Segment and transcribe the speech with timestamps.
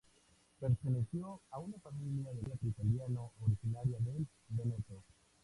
[0.59, 5.03] Perteneció a una familia del teatro italiano originaria del Veneto.